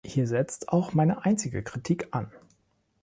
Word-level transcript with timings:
Hier 0.03 0.25
setzt 0.25 0.69
auch 0.69 0.93
meine 0.95 1.25
einzige 1.25 1.61
Kritik 1.61 2.07
an. 2.09 2.31